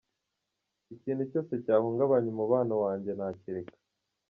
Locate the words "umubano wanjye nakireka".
2.33-3.75